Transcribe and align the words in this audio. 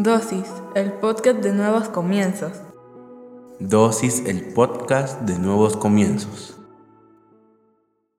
Dosis, 0.00 0.46
el 0.76 0.92
podcast 0.92 1.40
de 1.40 1.52
nuevos 1.52 1.88
comienzos. 1.88 2.52
Dosis, 3.58 4.22
el 4.26 4.44
podcast 4.54 5.22
de 5.22 5.40
nuevos 5.40 5.76
comienzos. 5.76 6.56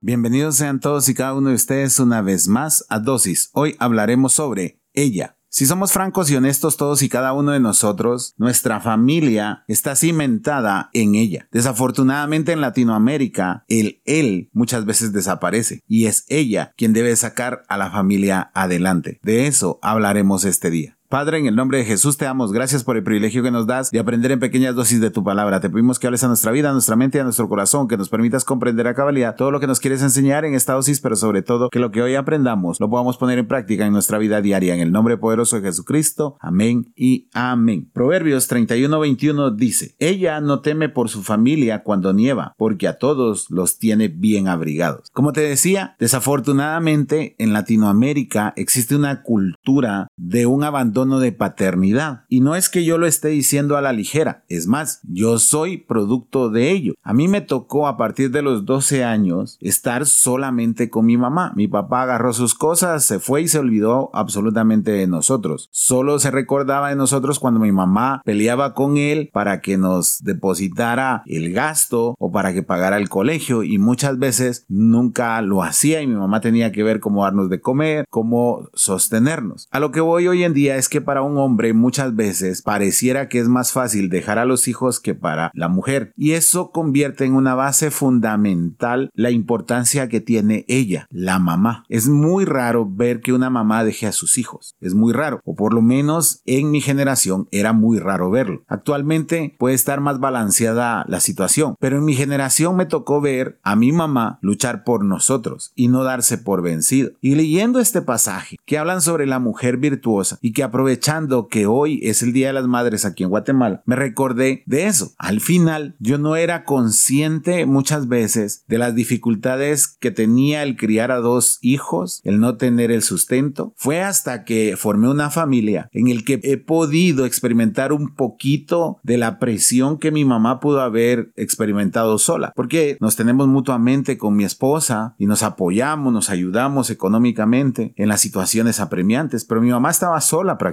Bienvenidos 0.01 0.57
sean 0.57 0.81
todos 0.81 1.07
y 1.07 1.13
cada 1.13 1.33
uno 1.35 1.47
de 1.47 1.55
ustedes 1.55 1.97
una 2.01 2.21
vez 2.21 2.49
más 2.49 2.85
a 2.89 2.99
Dosis. 2.99 3.49
Hoy 3.53 3.77
hablaremos 3.79 4.33
sobre 4.33 4.81
ella. 4.93 5.37
Si 5.47 5.65
somos 5.65 5.93
francos 5.93 6.29
y 6.29 6.35
honestos 6.35 6.75
todos 6.75 7.01
y 7.01 7.07
cada 7.07 7.31
uno 7.31 7.53
de 7.53 7.61
nosotros, 7.61 8.33
nuestra 8.35 8.81
familia 8.81 9.63
está 9.69 9.95
cimentada 9.95 10.89
en 10.91 11.15
ella. 11.15 11.47
Desafortunadamente 11.49 12.51
en 12.51 12.59
Latinoamérica, 12.59 13.63
el 13.69 14.01
él 14.03 14.49
muchas 14.51 14.83
veces 14.83 15.13
desaparece 15.13 15.81
y 15.87 16.07
es 16.07 16.25
ella 16.27 16.73
quien 16.75 16.91
debe 16.91 17.15
sacar 17.15 17.63
a 17.69 17.77
la 17.77 17.89
familia 17.89 18.51
adelante. 18.53 19.21
De 19.23 19.47
eso 19.47 19.79
hablaremos 19.81 20.43
este 20.43 20.69
día. 20.69 20.98
Padre, 21.09 21.39
en 21.39 21.47
el 21.47 21.55
nombre 21.55 21.79
de 21.79 21.85
Jesús 21.85 22.17
te 22.17 22.25
damos 22.25 22.51
gracias 22.51 22.83
por 22.83 22.95
el 22.95 23.01
privilegio 23.01 23.41
que 23.41 23.49
nos 23.49 23.65
das 23.65 23.89
de 23.89 23.97
aprender 23.97 24.31
en 24.31 24.39
pequeñas 24.39 24.75
dosis 24.75 25.01
de 25.01 25.09
tu 25.09 25.23
palabra. 25.23 25.59
Te 25.59 25.67
pedimos 25.67 25.97
que 25.97 26.05
hables 26.05 26.23
a 26.23 26.27
nuestra 26.27 26.51
vida, 26.51 26.69
a 26.69 26.73
nuestra 26.73 26.95
mente 26.95 27.17
y 27.17 27.21
a 27.21 27.23
nuestro 27.23 27.49
corazón, 27.49 27.87
que 27.87 27.97
nos 27.97 28.09
permitas 28.09 28.45
comprender 28.45 28.85
a 28.85 28.93
cabalidad 28.93 29.35
todo 29.35 29.49
lo 29.49 29.59
que 29.59 29.65
nos 29.65 29.79
quieres 29.79 30.03
enseñar 30.03 30.45
en 30.45 30.53
esta 30.53 30.73
dosis, 30.73 31.01
pero 31.01 31.15
sobre 31.15 31.41
todo 31.41 31.71
que 31.71 31.79
lo 31.79 31.89
que 31.89 32.03
hoy 32.03 32.13
aprendamos 32.13 32.79
lo 32.79 32.91
podamos 32.91 33.17
poner 33.17 33.39
en 33.39 33.47
práctica 33.47 33.87
en 33.87 33.93
nuestra 33.93 34.19
vida 34.19 34.39
diaria. 34.39 34.75
En 34.75 34.81
el 34.81 34.91
nombre 34.91 35.17
poderoso 35.17 35.55
de 35.55 35.63
Jesucristo. 35.63 36.37
Amén 36.39 36.93
y 36.95 37.27
amén. 37.33 37.89
Proverbios 37.91 38.47
31-21 38.47 39.55
dice, 39.55 39.95
Ella 39.97 40.39
no 40.41 40.59
teme 40.59 40.89
por 40.89 41.09
su 41.09 41.23
familia 41.23 41.81
cuando 41.81 42.13
nieva, 42.13 42.53
porque 42.55 42.87
a 42.87 42.99
todos 42.99 43.49
los 43.49 43.79
tiene 43.79 44.09
bien 44.09 44.47
abrigados. 44.47 45.09
Como 45.11 45.33
te 45.33 45.41
decía, 45.41 45.95
desafortunadamente 45.97 47.35
en 47.39 47.51
Latinoamérica 47.51 48.53
existe 48.55 48.95
una 48.95 49.23
cultura 49.23 50.07
de 50.15 50.45
un 50.45 50.63
abandono 50.63 50.98
de 51.05 51.31
paternidad. 51.31 52.25
Y 52.27 52.41
no 52.41 52.55
es 52.55 52.67
que 52.67 52.83
yo 52.83 52.97
lo 52.97 53.07
esté 53.07 53.29
diciendo 53.29 53.77
a 53.77 53.81
la 53.81 53.93
ligera, 53.93 54.43
es 54.49 54.67
más, 54.67 54.99
yo 55.03 55.39
soy 55.39 55.77
producto 55.77 56.49
de 56.49 56.71
ello. 56.71 56.93
A 57.03 57.13
mí 57.13 57.27
me 57.27 57.41
tocó 57.41 57.87
a 57.87 57.95
partir 57.95 58.31
de 58.31 58.41
los 58.41 58.65
12 58.65 59.05
años 59.05 59.57
estar 59.61 60.05
solamente 60.05 60.89
con 60.89 61.05
mi 61.05 61.15
mamá. 61.15 61.53
Mi 61.55 61.67
papá 61.67 62.03
agarró 62.03 62.33
sus 62.33 62.53
cosas, 62.53 63.05
se 63.05 63.19
fue 63.19 63.43
y 63.43 63.47
se 63.47 63.59
olvidó 63.59 64.09
absolutamente 64.13 64.91
de 64.91 65.07
nosotros. 65.07 65.69
Solo 65.71 66.19
se 66.19 66.31
recordaba 66.31 66.89
de 66.89 66.95
nosotros 66.95 67.39
cuando 67.39 67.61
mi 67.61 67.71
mamá 67.71 68.21
peleaba 68.25 68.73
con 68.73 68.97
él 68.97 69.29
para 69.31 69.61
que 69.61 69.77
nos 69.77 70.21
depositara 70.23 71.23
el 71.25 71.53
gasto 71.53 72.15
o 72.19 72.31
para 72.31 72.53
que 72.53 72.63
pagara 72.63 72.97
el 72.97 73.07
colegio 73.07 73.63
y 73.63 73.77
muchas 73.77 74.19
veces 74.19 74.65
nunca 74.67 75.41
lo 75.41 75.63
hacía 75.63 76.01
y 76.01 76.07
mi 76.07 76.15
mamá 76.15 76.41
tenía 76.41 76.71
que 76.73 76.83
ver 76.83 76.99
cómo 76.99 77.23
darnos 77.23 77.49
de 77.49 77.61
comer, 77.61 78.05
cómo 78.09 78.69
sostenernos. 78.73 79.67
A 79.71 79.79
lo 79.79 79.91
que 79.91 80.01
voy 80.01 80.27
hoy 80.27 80.43
en 80.43 80.53
día 80.53 80.75
es 80.75 80.88
que 80.89 81.01
para 81.01 81.21
un 81.21 81.37
hombre 81.37 81.73
muchas 81.73 82.15
veces 82.15 82.61
pareciera 82.61 83.29
que 83.29 83.39
es 83.39 83.47
más 83.47 83.71
fácil 83.71 84.09
dejar 84.09 84.39
a 84.39 84.45
los 84.45 84.67
hijos 84.67 84.99
que 84.99 85.15
para 85.15 85.51
la 85.53 85.69
mujer. 85.69 86.11
Y 86.15 86.31
eso 86.31 86.71
convierte 86.71 87.25
en 87.25 87.33
una 87.33 87.55
base 87.55 87.91
fundamental 87.91 89.11
la 89.13 89.31
importancia 89.31 90.09
que 90.09 90.21
tiene 90.21 90.65
ella, 90.67 91.07
la 91.09 91.39
mamá. 91.39 91.83
Es 91.89 92.07
muy 92.07 92.45
raro 92.45 92.87
ver 92.89 93.21
que 93.21 93.33
una 93.33 93.49
mamá 93.49 93.83
deje 93.83 94.07
a 94.07 94.11
sus 94.11 94.37
hijos. 94.37 94.75
Es 94.81 94.93
muy 94.93 95.13
raro. 95.13 95.41
O 95.45 95.55
por 95.55 95.73
lo 95.73 95.81
menos 95.81 96.41
en 96.45 96.71
mi 96.71 96.81
generación 96.81 97.47
era 97.51 97.73
muy 97.73 97.99
raro 97.99 98.29
verlo. 98.29 98.63
Actualmente 98.67 99.55
puede 99.57 99.75
estar 99.75 100.01
más 100.01 100.19
balanceada 100.19 101.05
la 101.07 101.19
situación. 101.19 101.75
Pero 101.79 101.97
en 101.97 102.05
mi 102.05 102.13
generación 102.13 102.75
me 102.75 102.85
tocó 102.85 103.21
ver 103.21 103.59
a 103.63 103.75
mi 103.75 103.91
mamá 103.91 104.39
luchar 104.41 104.83
por 104.83 105.03
nosotros 105.03 105.71
y 105.75 105.87
no 105.87 106.03
darse 106.03 106.37
por 106.37 106.61
vencido. 106.61 107.11
Y 107.21 107.35
leyendo 107.35 107.79
este 107.79 108.01
pasaje 108.01 108.57
que 108.65 108.77
hablan 108.77 109.01
sobre 109.01 109.25
la 109.25 109.39
mujer 109.39 109.77
virtuosa 109.77 110.37
y 110.41 110.53
que 110.53 110.63
aprovechando 110.79 111.49
que 111.49 111.65
hoy 111.65 111.99
es 112.03 112.23
el 112.23 112.31
Día 112.31 112.47
de 112.47 112.53
las 112.53 112.65
Madres 112.65 113.03
aquí 113.03 113.23
en 113.23 113.29
Guatemala, 113.29 113.83
me 113.85 113.97
recordé 113.97 114.63
de 114.65 114.85
eso. 114.85 115.11
Al 115.17 115.41
final, 115.41 115.97
yo 115.99 116.17
no 116.17 116.37
era 116.37 116.63
consciente 116.63 117.65
muchas 117.65 118.07
veces 118.07 118.63
de 118.69 118.77
las 118.77 118.95
dificultades 118.95 119.87
que 119.87 120.11
tenía 120.11 120.63
el 120.63 120.77
criar 120.77 121.11
a 121.11 121.17
dos 121.17 121.59
hijos, 121.61 122.21
el 122.23 122.39
no 122.39 122.55
tener 122.55 122.91
el 122.91 123.03
sustento. 123.03 123.73
Fue 123.75 124.01
hasta 124.01 124.45
que 124.45 124.75
formé 124.77 125.09
una 125.09 125.29
familia 125.29 125.89
en 125.91 126.07
el 126.07 126.23
que 126.23 126.39
he 126.43 126.55
podido 126.55 127.25
experimentar 127.25 127.91
un 127.91 128.15
poquito 128.15 128.99
de 129.03 129.17
la 129.17 129.37
presión 129.37 129.97
que 129.97 130.11
mi 130.11 130.23
mamá 130.23 130.61
pudo 130.61 130.79
haber 130.79 131.33
experimentado 131.35 132.17
sola, 132.19 132.53
porque 132.55 132.97
nos 133.01 133.17
tenemos 133.17 133.49
mutuamente 133.49 134.17
con 134.17 134.33
mi 134.37 134.45
esposa 134.45 135.15
y 135.17 135.25
nos 135.25 135.43
apoyamos, 135.43 136.13
nos 136.13 136.29
ayudamos 136.29 136.89
económicamente 136.89 137.93
en 137.97 138.07
las 138.07 138.21
situaciones 138.21 138.79
apremiantes, 138.79 139.43
pero 139.43 139.59
mi 139.59 139.71
mamá 139.71 139.89
estaba 139.89 140.21
sola 140.21 140.57
prácticamente. 140.57 140.68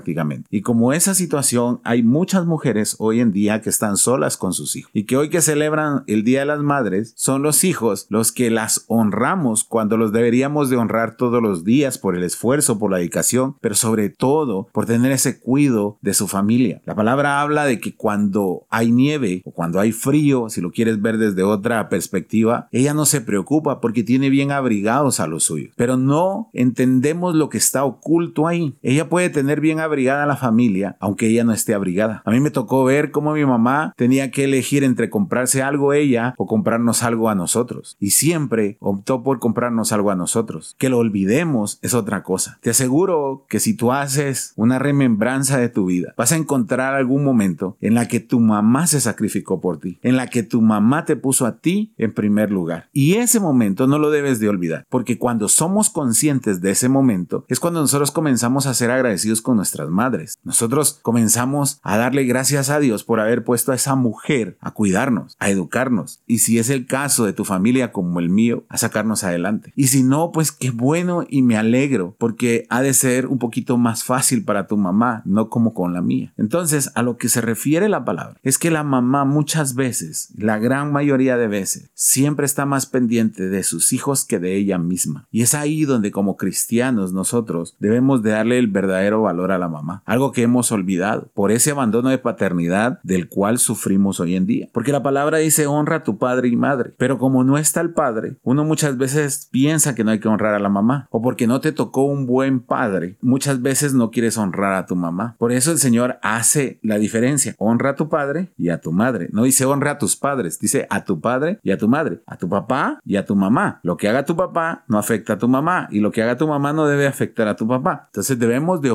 Y 0.51 0.63
como 0.63 0.93
esa 0.93 1.15
situación, 1.15 1.81
hay 1.85 2.03
muchas 2.03 2.47
mujeres 2.47 2.97
hoy 2.99 3.21
en 3.21 3.33
día 3.33 3.61
que 3.61 3.71
están 3.71 3.97
solas 3.97 4.37
con 4.37 4.53
sus 4.53 4.77
hijos 4.77 4.91
y 4.95 5.05
que 5.05 5.17
hoy 5.17 5.31
que 5.31 5.41
celebran 5.41 6.05
el 6.07 6.25
Día 6.25 6.41
de 6.41 6.47
las 6.47 6.61
Madres, 6.61 7.13
son 7.17 7.43
los 7.43 7.65
hijos 7.65 8.07
los 8.09 8.33
que 8.33 8.51
las 8.51 8.85
honramos 8.89 9.65
cuando 9.65 9.97
los 9.97 10.13
deberíamos 10.13 10.71
de 10.71 10.77
honrar 10.77 11.17
todos 11.17 11.43
los 11.43 11.65
días 11.65 11.99
por 11.99 12.17
el 12.17 12.23
esfuerzo, 12.23 12.79
por 12.79 12.91
la 12.91 12.99
dedicación, 12.99 13.57
pero 13.61 13.75
sobre 13.75 14.11
todo 14.11 14.69
por 14.73 14.87
tener 14.87 15.13
ese 15.13 15.41
cuidado 15.41 15.99
de 16.01 16.15
su 16.15 16.29
familia. 16.29 16.81
La 16.85 16.95
palabra 16.95 17.41
habla 17.41 17.65
de 17.65 17.81
que 17.81 17.95
cuando 17.95 18.67
hay 18.71 18.91
nieve 18.91 19.43
o 19.45 19.51
cuando 19.51 19.81
hay 19.81 19.93
frío, 19.93 20.49
si 20.49 20.61
lo 20.61 20.71
quieres 20.71 21.01
ver 21.01 21.19
desde 21.19 21.43
otra 21.43 21.89
perspectiva, 21.89 22.69
ella 22.73 22.95
no 22.95 23.07
se 23.07 23.21
preocupa 23.21 23.81
porque 23.81 24.03
tiene 24.03 24.31
bien 24.31 24.53
abrigados 24.53 25.21
a 25.21 25.27
los 25.27 25.45
suyos, 25.45 25.73
pero 25.77 25.97
no 25.97 26.51
entendemos 26.53 27.35
lo 27.35 27.49
que 27.49 27.59
está 27.59 27.85
oculto 27.85 28.47
ahí. 28.47 28.77
Ella 28.83 29.09
puede 29.09 29.31
tener 29.31 29.61
bien 29.61 29.81
abrigada 29.87 30.27
la 30.27 30.37
familia, 30.37 30.97
aunque 31.01 31.29
ella 31.29 31.45
no 31.45 31.53
esté 31.53 31.75
abrigada. 31.75 32.23
A 32.25 32.31
mí 32.31 32.41
me 32.41 32.51
tocó 32.51 32.85
ver 32.85 33.11
cómo 33.11 33.33
mi 33.33 33.45
mamá 33.45 33.93
tenía 33.97 34.31
que 34.31 34.45
elegir 34.45 34.85
entre 34.85 35.11
comprarse 35.11 35.63
algo 35.63 35.93
ella 35.93 36.35
o 36.37 36.47
comprarnos 36.47 37.03
algo 37.03 37.29
a 37.29 37.35
nosotros. 37.35 37.97
Y 37.99 38.11
siempre 38.11 38.77
optó 38.81 39.23
por 39.23 39.39
comprarnos 39.39 39.93
algo 39.93 40.11
a 40.11 40.17
nosotros. 40.17 40.75
Que 40.79 40.89
lo 40.89 40.99
olvidemos 40.99 41.79
es 41.83 41.95
otra 41.95 42.23
cosa. 42.23 42.59
Te 42.61 42.71
aseguro 42.71 43.45
que 43.49 43.61
si 43.61 43.75
tú 43.75 43.93
haces 43.93 44.53
una 44.57 44.79
remembranza 44.79 45.59
de 45.59 45.69
tu 45.69 45.87
vida, 45.87 46.15
vas 46.17 46.33
a 46.33 46.37
encontrar 46.37 46.95
algún 46.95 47.25
momento 47.25 47.77
en 47.81 47.95
la 47.95 48.09
que 48.09 48.21
tu 48.21 48.41
mamá 48.41 48.87
se 48.87 49.01
sacrificó 49.01 49.61
por 49.61 49.79
ti, 49.79 49.99
en 50.03 50.17
la 50.17 50.29
que 50.29 50.43
tu 50.43 50.61
mamá 50.63 51.05
te 51.05 51.17
puso 51.17 51.47
a 51.47 51.59
ti 51.59 51.95
en 51.97 52.13
primer 52.13 52.51
lugar. 52.51 52.89
Y 52.93 53.15
ese 53.15 53.41
momento 53.41 53.87
no 53.87 53.99
lo 53.99 54.11
debes 54.11 54.41
de 54.41 54.49
olvidar, 54.49 54.85
porque 54.89 55.19
cuando 55.19 55.49
somos 55.49 55.91
conscientes 55.91 56.61
de 56.61 56.71
ese 56.71 56.89
momento 56.89 57.45
es 57.49 57.61
cuando 57.61 57.81
nosotros 57.81 58.11
comenzamos 58.11 58.67
a 58.67 58.75
ser 58.75 58.91
agradecidos 58.91 59.43
con 59.43 59.57
nuestras 59.77 59.91
madres. 59.91 60.39
Nosotros 60.43 60.99
comenzamos 61.03 61.81
a 61.83 61.97
darle 61.97 62.25
gracias 62.25 62.71
a 62.71 62.81
Dios 62.81 63.05
por 63.05 63.21
haber 63.21 63.45
puesto 63.45 63.73
a 63.73 63.75
esa 63.75 63.95
mujer 63.95 64.57
a 64.61 64.71
cuidarnos, 64.71 65.37
a 65.39 65.51
educarnos. 65.51 66.23
Y 66.27 66.39
si 66.39 66.59
es 66.59 66.71
el 66.71 66.87
caso 66.87 67.25
de 67.25 67.33
tu 67.33 67.45
familia 67.45 67.93
como 67.93 68.21
el 68.21 68.31
mío, 68.31 68.65
a 68.69 68.79
sacarnos 68.79 69.25
adelante. 69.25 69.73
Y 69.77 69.89
si 69.89 70.03
no, 70.03 70.33
pues 70.33 70.53
qué 70.53 70.71
bueno 70.71 71.25
y 71.29 71.43
me 71.43 71.57
alegro 71.57 72.17
porque 72.19 72.67
ha 72.71 72.81
de 72.81 72.95
ser 72.95 73.27
un 73.27 73.39
poquito 73.39 73.77
más 73.77 74.05
fácil 74.05 74.45
para 74.45 74.67
tu 74.67 74.77
mamá, 74.77 75.23
no 75.25 75.51
como 75.51 75.75
con 75.75 75.93
la 75.93 76.01
mía. 76.01 76.33
Entonces, 76.37 76.93
a 76.95 77.03
lo 77.03 77.17
que 77.17 77.29
se 77.29 77.41
refiere 77.41 77.89
la 77.89 78.05
palabra 78.05 78.39
es 78.43 78.59
que 78.59 78.71
la 78.71 78.83
mamá 78.83 79.25
muchas 79.25 79.75
veces, 79.75 80.33
la 80.37 80.59
gran 80.59 80.93
mayoría 80.93 81.37
de 81.37 81.49
veces, 81.49 81.91
siempre 81.95 82.47
está 82.47 82.65
más 82.65 82.87
pendiente 82.87 83.49
de 83.49 83.63
sus 83.63 83.93
hijos 83.93 84.25
que 84.25 84.39
de 84.39 84.57
ella 84.57 84.79
misma. 84.79 85.27
Y 85.31 85.43
es 85.43 85.55
ahí 85.55 85.85
donde 85.85 86.11
como 86.11 86.37
cristianos 86.37 87.13
nosotros 87.13 87.77
debemos 87.79 88.23
de 88.23 88.31
darle 88.31 88.59
el 88.59 88.69
verdadero 88.69 89.23
valor 89.23 89.53
a 89.53 89.59
la 89.59 89.66
mamá, 89.69 90.03
algo 90.05 90.33
que 90.33 90.43
hemos 90.43 90.73
olvidado 90.73 91.29
por 91.35 91.51
ese 91.51 91.71
abandono 91.71 92.09
de 92.09 92.19
paternidad 92.19 93.01
del 93.03 93.29
cual 93.29 93.59
sufrimos 93.59 94.21
hoy 94.21 94.37
en 94.37 94.47
día. 94.47 94.69
Porque 94.73 94.93
la 94.93 95.03
palabra 95.03 95.39
dice 95.39 95.67
honra 95.67 95.97
a 95.97 96.03
tu 96.05 96.19
padre 96.19 96.49
y 96.49 96.57
madre, 96.57 96.93
pero 96.97 97.19
como 97.19 97.45
no 97.45 97.59
está 97.59 97.81
el 97.81 97.91
padre, 97.91 98.37
uno 98.43 98.65
muchas 98.65 98.97
veces 98.97 99.49
piensa 99.51 99.95
que 99.95 100.05
no 100.05 100.11
hay 100.11 100.21
que 100.21 100.29
honrar 100.29 100.55
a 100.55 100.59
la 100.59 100.69
mamá, 100.69 101.09
o 101.11 101.23
porque 101.23 101.47
no 101.47 101.61
te 101.61 101.73
tocó 101.73 102.05
un 102.05 102.27
buen 102.27 102.61
padre, 102.61 103.17
muchas 103.21 103.63
veces 103.63 103.95
no 103.95 104.11
quieres 104.11 104.39
honrar 104.39 104.75
a 104.75 104.87
tu 104.87 104.97
mamá. 104.97 105.37
Por 105.39 105.53
eso 105.53 105.73
el 105.73 105.79
Señor 105.79 106.19
hace 106.23 106.79
la 106.83 106.99
diferencia, 106.99 107.55
honra 107.59 107.91
a 107.91 107.95
tu 107.95 108.09
padre 108.09 108.53
y 108.57 108.71
a 108.71 108.81
tu 108.81 108.93
madre. 108.93 109.29
No 109.33 109.45
dice 109.45 109.65
honra 109.65 109.93
a 109.93 109.99
tus 109.99 110.17
padres, 110.17 110.59
dice 110.59 110.87
a 110.91 111.05
tu 111.05 111.21
padre 111.21 111.59
y 111.63 111.71
a 111.71 111.79
tu 111.79 111.89
madre, 111.89 112.21
a 112.27 112.37
tu 112.37 112.49
papá 112.49 113.01
y 113.05 113.17
a 113.17 113.25
tu 113.25 113.37
mamá. 113.37 113.81
Lo 113.83 113.97
que 113.97 114.09
haga 114.09 114.25
tu 114.25 114.37
papá 114.37 114.85
no 114.89 114.99
afecta 114.99 115.35
a 115.35 115.39
tu 115.39 115.49
mamá 115.49 115.89
y 115.91 116.01
lo 116.01 116.11
que 116.11 116.23
haga 116.23 116.37
tu 116.37 116.47
mamá 116.47 116.73
no 116.73 116.87
debe 116.87 117.07
afectar 117.07 117.49
a 117.49 117.57
tu 117.57 117.67
papá. 117.67 118.05
Entonces 118.07 118.39
debemos 118.39 118.81
de 118.81 118.91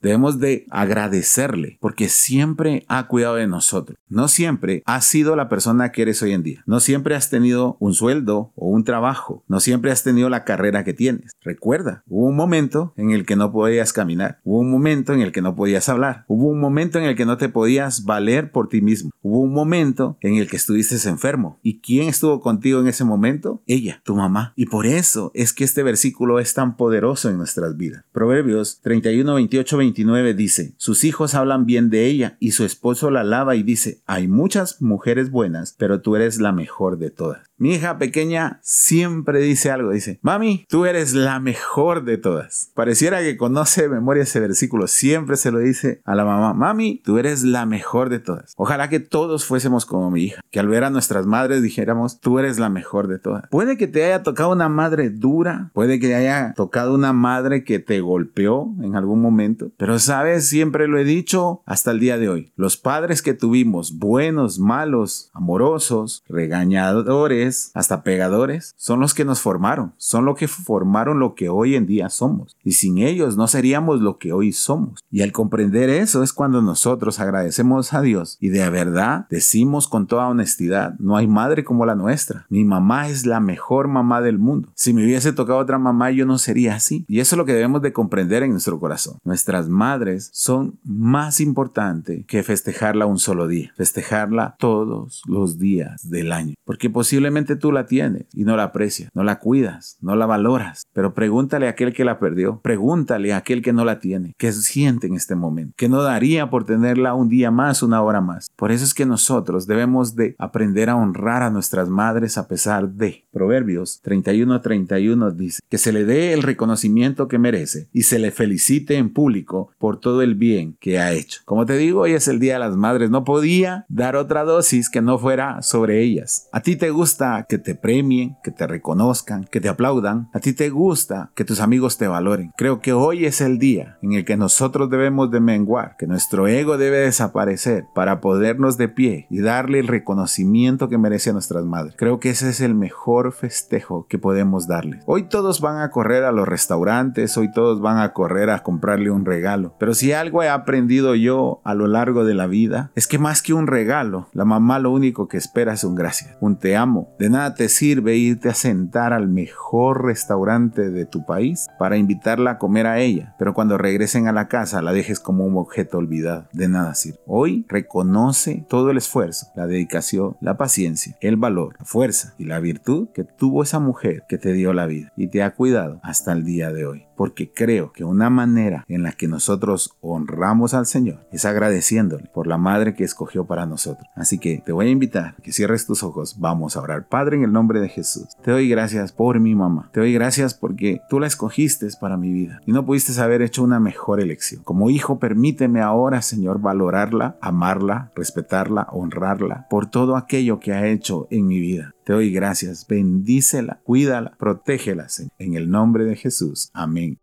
Debemos 0.00 0.38
de 0.38 0.66
agradecerle 0.70 1.78
porque 1.80 2.08
siempre 2.08 2.84
ha 2.88 3.06
cuidado 3.08 3.36
de 3.36 3.46
nosotros. 3.46 3.98
No 4.08 4.28
siempre 4.28 4.82
has 4.86 5.04
sido 5.04 5.36
la 5.36 5.48
persona 5.48 5.92
que 5.92 6.02
eres 6.02 6.22
hoy 6.22 6.32
en 6.32 6.42
día. 6.42 6.62
No 6.66 6.80
siempre 6.80 7.14
has 7.14 7.30
tenido 7.30 7.76
un 7.80 7.94
sueldo 7.94 8.52
o 8.54 8.68
un 8.68 8.84
trabajo. 8.84 9.44
No 9.48 9.60
siempre 9.60 9.90
has 9.90 10.02
tenido 10.02 10.28
la 10.28 10.44
carrera 10.44 10.84
que 10.84 10.94
tienes. 10.94 11.32
Recuerda, 11.42 12.04
hubo 12.06 12.26
un 12.26 12.36
momento 12.36 12.92
en 12.96 13.10
el 13.10 13.26
que 13.26 13.36
no 13.36 13.52
podías 13.52 13.92
caminar. 13.92 14.40
Hubo 14.44 14.60
un 14.60 14.70
momento 14.70 15.12
en 15.12 15.20
el 15.20 15.32
que 15.32 15.42
no 15.42 15.56
podías 15.56 15.88
hablar. 15.88 16.24
Hubo 16.28 16.48
un 16.48 16.60
momento 16.60 16.98
en 16.98 17.04
el 17.04 17.16
que 17.16 17.26
no 17.26 17.36
te 17.36 17.48
podías 17.48 18.04
valer 18.04 18.52
por 18.52 18.68
ti 18.68 18.80
mismo. 18.80 19.10
Hubo 19.22 19.40
un 19.40 19.52
momento 19.52 20.16
en 20.20 20.36
el 20.36 20.48
que 20.48 20.56
estuviste 20.56 20.92
enfermo. 21.08 21.58
¿Y 21.62 21.80
quién 21.80 22.08
estuvo 22.08 22.40
contigo 22.40 22.80
en 22.80 22.86
ese 22.86 23.04
momento? 23.04 23.62
Ella, 23.66 24.00
tu 24.04 24.14
mamá. 24.14 24.52
Y 24.56 24.66
por 24.66 24.86
eso 24.86 25.30
es 25.34 25.52
que 25.52 25.64
este 25.64 25.82
versículo 25.82 26.38
es 26.38 26.54
tan 26.54 26.76
poderoso 26.76 27.30
en 27.30 27.38
nuestras 27.38 27.76
vidas. 27.76 28.04
Proverbios 28.12 28.80
31, 28.82 29.34
28 29.34 29.71
8:29 29.72 30.34
dice, 30.34 30.74
sus 30.76 31.04
hijos 31.04 31.34
hablan 31.34 31.66
bien 31.66 31.90
de 31.90 32.06
ella 32.06 32.36
y 32.40 32.52
su 32.52 32.64
esposo 32.64 33.10
la 33.10 33.20
alaba 33.20 33.56
y 33.56 33.62
dice, 33.62 34.02
hay 34.06 34.28
muchas 34.28 34.80
mujeres 34.82 35.30
buenas, 35.30 35.74
pero 35.78 36.00
tú 36.00 36.16
eres 36.16 36.40
la 36.40 36.52
mejor 36.52 36.98
de 36.98 37.10
todas. 37.10 37.40
Mi 37.62 37.74
hija 37.74 37.96
pequeña 37.96 38.58
siempre 38.62 39.40
dice 39.40 39.70
algo, 39.70 39.92
dice, 39.92 40.18
mami, 40.20 40.66
tú 40.68 40.84
eres 40.84 41.14
la 41.14 41.38
mejor 41.38 42.04
de 42.04 42.18
todas. 42.18 42.72
Pareciera 42.74 43.20
que 43.20 43.36
conoce 43.36 43.82
de 43.82 43.88
memoria 43.88 44.24
ese 44.24 44.40
versículo, 44.40 44.88
siempre 44.88 45.36
se 45.36 45.52
lo 45.52 45.60
dice 45.60 46.00
a 46.04 46.16
la 46.16 46.24
mamá, 46.24 46.54
mami, 46.54 47.00
tú 47.04 47.18
eres 47.18 47.44
la 47.44 47.64
mejor 47.64 48.08
de 48.08 48.18
todas. 48.18 48.54
Ojalá 48.56 48.88
que 48.88 48.98
todos 48.98 49.44
fuésemos 49.44 49.86
como 49.86 50.10
mi 50.10 50.24
hija, 50.24 50.40
que 50.50 50.58
al 50.58 50.66
ver 50.66 50.82
a 50.82 50.90
nuestras 50.90 51.26
madres 51.26 51.62
dijéramos, 51.62 52.18
tú 52.18 52.40
eres 52.40 52.58
la 52.58 52.68
mejor 52.68 53.06
de 53.06 53.20
todas. 53.20 53.44
Puede 53.48 53.76
que 53.76 53.86
te 53.86 54.04
haya 54.04 54.24
tocado 54.24 54.50
una 54.50 54.68
madre 54.68 55.10
dura, 55.10 55.70
puede 55.72 56.00
que 56.00 56.16
haya 56.16 56.54
tocado 56.54 56.92
una 56.94 57.12
madre 57.12 57.62
que 57.62 57.78
te 57.78 58.00
golpeó 58.00 58.74
en 58.82 58.96
algún 58.96 59.22
momento, 59.22 59.61
pero 59.76 59.98
sabes, 59.98 60.48
siempre 60.48 60.88
lo 60.88 60.98
he 60.98 61.04
dicho 61.04 61.62
hasta 61.66 61.90
el 61.90 62.00
día 62.00 62.18
de 62.18 62.28
hoy, 62.28 62.52
los 62.56 62.76
padres 62.76 63.22
que 63.22 63.34
tuvimos, 63.34 63.98
buenos, 63.98 64.58
malos, 64.58 65.30
amorosos, 65.32 66.22
regañadores, 66.28 67.70
hasta 67.74 68.02
pegadores, 68.02 68.74
son 68.76 69.00
los 69.00 69.14
que 69.14 69.24
nos 69.24 69.40
formaron, 69.40 69.94
son 69.96 70.24
los 70.24 70.36
que 70.36 70.48
formaron 70.48 71.18
lo 71.18 71.34
que 71.34 71.48
hoy 71.48 71.76
en 71.76 71.86
día 71.86 72.08
somos. 72.08 72.56
Y 72.62 72.72
sin 72.72 72.98
ellos 72.98 73.36
no 73.36 73.46
seríamos 73.46 74.00
lo 74.00 74.18
que 74.18 74.32
hoy 74.32 74.52
somos. 74.52 75.00
Y 75.10 75.22
al 75.22 75.32
comprender 75.32 75.90
eso 75.90 76.22
es 76.22 76.32
cuando 76.32 76.62
nosotros 76.62 77.20
agradecemos 77.20 77.92
a 77.92 78.00
Dios 78.00 78.38
y 78.40 78.48
de 78.48 78.68
verdad 78.70 79.26
decimos 79.30 79.88
con 79.88 80.06
toda 80.06 80.28
honestidad, 80.28 80.94
no 80.98 81.16
hay 81.16 81.26
madre 81.26 81.64
como 81.64 81.86
la 81.86 81.94
nuestra. 81.94 82.46
Mi 82.48 82.64
mamá 82.64 83.08
es 83.08 83.26
la 83.26 83.40
mejor 83.40 83.88
mamá 83.88 84.20
del 84.20 84.38
mundo. 84.38 84.70
Si 84.74 84.92
me 84.92 85.04
hubiese 85.04 85.32
tocado 85.32 85.58
otra 85.58 85.78
mamá 85.78 86.10
yo 86.10 86.26
no 86.26 86.38
sería 86.38 86.74
así. 86.74 87.04
Y 87.08 87.20
eso 87.20 87.34
es 87.34 87.38
lo 87.38 87.44
que 87.44 87.54
debemos 87.54 87.82
de 87.82 87.92
comprender 87.92 88.42
en 88.42 88.52
nuestro 88.52 88.78
corazón. 88.78 89.18
Nuestras 89.52 89.68
madres 89.68 90.30
son 90.32 90.78
más 90.82 91.38
importantes 91.38 92.24
que 92.24 92.42
festejarla 92.42 93.04
un 93.04 93.18
solo 93.18 93.46
día, 93.46 93.70
festejarla 93.76 94.56
todos 94.58 95.20
los 95.26 95.58
días 95.58 96.08
del 96.08 96.32
año. 96.32 96.54
Porque 96.64 96.88
posiblemente 96.88 97.56
tú 97.56 97.70
la 97.70 97.84
tienes 97.84 98.24
y 98.32 98.44
no 98.44 98.56
la 98.56 98.62
aprecias, 98.62 99.10
no 99.12 99.22
la 99.24 99.40
cuidas, 99.40 99.98
no 100.00 100.16
la 100.16 100.24
valoras. 100.24 100.84
Pero 100.94 101.12
pregúntale 101.12 101.66
a 101.66 101.70
aquel 101.72 101.92
que 101.92 102.06
la 102.06 102.18
perdió, 102.18 102.60
pregúntale 102.62 103.34
a 103.34 103.36
aquel 103.36 103.60
que 103.60 103.74
no 103.74 103.84
la 103.84 104.00
tiene, 104.00 104.32
qué 104.38 104.52
siente 104.52 105.06
en 105.06 105.16
este 105.16 105.34
momento, 105.34 105.74
que 105.76 105.90
no 105.90 106.02
daría 106.02 106.48
por 106.48 106.64
tenerla 106.64 107.12
un 107.12 107.28
día 107.28 107.50
más, 107.50 107.82
una 107.82 108.00
hora 108.00 108.22
más. 108.22 108.48
Por 108.56 108.72
eso 108.72 108.86
es 108.86 108.94
que 108.94 109.04
nosotros 109.04 109.66
debemos 109.66 110.16
de 110.16 110.34
aprender 110.38 110.88
a 110.88 110.96
honrar 110.96 111.42
a 111.42 111.50
nuestras 111.50 111.90
madres 111.90 112.38
a 112.38 112.48
pesar 112.48 112.88
de. 112.88 113.26
Proverbios 113.32 114.00
31-31 114.02 115.32
dice 115.32 115.60
que 115.68 115.76
se 115.76 115.92
le 115.92 116.06
dé 116.06 116.32
el 116.32 116.42
reconocimiento 116.42 117.28
que 117.28 117.38
merece 117.38 117.90
y 117.92 118.04
se 118.04 118.18
le 118.18 118.30
felicite 118.30 118.96
en 118.96 119.12
público 119.12 119.41
por 119.78 120.00
todo 120.00 120.22
el 120.22 120.34
bien 120.34 120.76
que 120.80 120.98
ha 120.98 121.12
hecho. 121.12 121.40
Como 121.44 121.66
te 121.66 121.76
digo, 121.76 122.02
hoy 122.02 122.12
es 122.12 122.28
el 122.28 122.40
Día 122.40 122.54
de 122.54 122.60
las 122.60 122.76
Madres. 122.76 123.10
No 123.10 123.24
podía 123.24 123.84
dar 123.88 124.16
otra 124.16 124.44
dosis 124.44 124.90
que 124.90 125.02
no 125.02 125.18
fuera 125.18 125.62
sobre 125.62 126.02
ellas. 126.02 126.48
¿A 126.52 126.60
ti 126.60 126.76
te 126.76 126.90
gusta 126.90 127.46
que 127.48 127.58
te 127.58 127.74
premien, 127.74 128.36
que 128.42 128.50
te 128.50 128.66
reconozcan, 128.66 129.44
que 129.44 129.60
te 129.60 129.68
aplaudan. 129.68 130.28
A 130.32 130.40
ti 130.40 130.52
te 130.52 130.70
gusta 130.70 131.30
que 131.34 131.44
tus 131.44 131.60
amigos 131.60 131.98
te 131.98 132.08
valoren. 132.08 132.52
Creo 132.56 132.80
que 132.80 132.92
hoy 132.92 133.26
es 133.26 133.40
el 133.40 133.58
día 133.58 133.98
en 134.02 134.12
el 134.12 134.24
que 134.24 134.36
nosotros 134.36 134.90
debemos 134.90 135.30
de 135.30 135.40
menguar, 135.40 135.96
que 135.98 136.06
nuestro 136.06 136.48
ego 136.48 136.78
debe 136.78 136.98
desaparecer 136.98 137.84
para 137.94 138.20
podernos 138.20 138.76
de 138.76 138.88
pie 138.88 139.26
y 139.30 139.40
darle 139.40 139.80
el 139.80 139.88
reconocimiento 139.88 140.88
que 140.88 140.98
merece 140.98 141.30
a 141.30 141.32
nuestras 141.34 141.64
madres. 141.64 141.94
Creo 141.96 142.20
que 142.20 142.30
ese 142.30 142.50
es 142.50 142.60
el 142.60 142.74
mejor 142.74 143.32
festejo 143.32 144.06
que 144.08 144.18
podemos 144.18 144.66
darle. 144.66 145.00
Hoy 145.06 145.24
todos 145.24 145.60
van 145.60 145.78
a 145.78 145.90
correr 145.90 146.24
a 146.24 146.32
los 146.32 146.48
restaurantes, 146.48 147.36
hoy 147.36 147.50
todos 147.52 147.80
van 147.80 147.98
a 147.98 148.12
correr 148.12 148.50
a 148.50 148.62
comprarle 148.62 149.10
un 149.10 149.24
regalo. 149.32 149.74
Pero 149.78 149.94
si 149.94 150.12
algo 150.12 150.42
he 150.42 150.48
aprendido 150.48 151.14
yo 151.14 151.60
a 151.64 151.74
lo 151.74 151.86
largo 151.86 152.24
de 152.24 152.34
la 152.34 152.46
vida, 152.46 152.90
es 152.94 153.06
que 153.06 153.18
más 153.18 153.42
que 153.42 153.54
un 153.54 153.66
regalo, 153.66 154.28
la 154.32 154.44
mamá 154.44 154.78
lo 154.78 154.90
único 154.90 155.28
que 155.28 155.38
espera 155.38 155.72
es 155.72 155.84
un 155.84 155.94
gracias, 155.94 156.36
un 156.40 156.58
te 156.58 156.76
amo, 156.76 157.08
de 157.18 157.30
nada 157.30 157.54
te 157.54 157.68
sirve 157.68 158.16
irte 158.16 158.48
a 158.48 158.54
sentar 158.54 159.12
al 159.12 159.28
mejor 159.28 160.04
restaurante 160.04 160.90
de 160.90 161.06
tu 161.06 161.24
país 161.24 161.68
para 161.78 161.96
invitarla 161.96 162.52
a 162.52 162.58
comer 162.58 162.86
a 162.86 163.00
ella, 163.00 163.34
pero 163.38 163.54
cuando 163.54 163.78
regresen 163.78 164.28
a 164.28 164.32
la 164.32 164.48
casa 164.48 164.82
la 164.82 164.92
dejes 164.92 165.20
como 165.20 165.44
un 165.44 165.56
objeto 165.56 165.98
olvidado. 165.98 166.48
De 166.52 166.68
nada 166.68 166.94
sirve. 166.94 167.18
Hoy 167.26 167.64
reconoce 167.68 168.64
todo 168.68 168.90
el 168.90 168.98
esfuerzo, 168.98 169.46
la 169.56 169.66
dedicación, 169.66 170.36
la 170.40 170.56
paciencia, 170.56 171.16
el 171.20 171.36
valor, 171.36 171.76
la 171.78 171.84
fuerza 171.84 172.34
y 172.38 172.44
la 172.44 172.60
virtud 172.60 173.08
que 173.14 173.24
tuvo 173.24 173.62
esa 173.62 173.78
mujer 173.78 174.24
que 174.28 174.38
te 174.38 174.52
dio 174.52 174.72
la 174.72 174.86
vida 174.86 175.12
y 175.16 175.28
te 175.28 175.42
ha 175.42 175.54
cuidado 175.54 176.00
hasta 176.02 176.32
el 176.32 176.44
día 176.44 176.72
de 176.72 176.86
hoy 176.86 177.06
porque 177.22 177.52
creo 177.52 177.92
que 177.92 178.02
una 178.02 178.30
manera 178.30 178.84
en 178.88 179.04
la 179.04 179.12
que 179.12 179.21
nosotros 179.28 179.96
honramos 180.00 180.74
al 180.74 180.86
Señor 180.86 181.26
es 181.32 181.44
agradeciéndole 181.44 182.30
por 182.32 182.46
la 182.46 182.58
madre 182.58 182.94
que 182.94 183.04
escogió 183.04 183.44
para 183.44 183.66
nosotros. 183.66 184.06
Así 184.14 184.38
que 184.38 184.62
te 184.64 184.72
voy 184.72 184.86
a 184.86 184.90
invitar 184.90 185.34
que 185.42 185.52
cierres 185.52 185.86
tus 185.86 186.02
ojos, 186.02 186.36
vamos 186.38 186.76
a 186.76 186.80
orar. 186.80 187.08
Padre, 187.08 187.36
en 187.36 187.44
el 187.44 187.52
nombre 187.52 187.80
de 187.80 187.88
Jesús, 187.88 188.28
te 188.42 188.50
doy 188.50 188.68
gracias 188.68 189.12
por 189.12 189.40
mi 189.40 189.54
mamá, 189.54 189.90
te 189.92 190.00
doy 190.00 190.12
gracias 190.12 190.54
porque 190.54 191.00
tú 191.08 191.20
la 191.20 191.26
escogiste 191.26 191.82
para 192.00 192.16
mi 192.16 192.32
vida 192.32 192.60
y 192.66 192.72
no 192.72 192.84
pudiste 192.84 193.20
haber 193.20 193.42
hecho 193.42 193.62
una 193.62 193.80
mejor 193.80 194.20
elección. 194.20 194.62
Como 194.62 194.90
hijo, 194.90 195.18
permíteme 195.18 195.80
ahora, 195.80 196.22
Señor, 196.22 196.60
valorarla, 196.60 197.36
amarla, 197.40 198.10
respetarla, 198.14 198.86
honrarla 198.92 199.66
por 199.68 199.86
todo 199.86 200.16
aquello 200.16 200.60
que 200.60 200.72
ha 200.72 200.86
hecho 200.86 201.26
en 201.30 201.46
mi 201.46 201.58
vida. 201.58 201.94
Te 202.04 202.12
doy 202.12 202.32
gracias, 202.32 202.86
bendícela, 202.86 203.80
cuídala, 203.84 204.32
protégela, 204.38 205.08
Señor. 205.08 205.32
En 205.38 205.54
el 205.54 205.70
nombre 205.70 206.04
de 206.04 206.16
Jesús. 206.16 206.70
Amén 206.72 207.10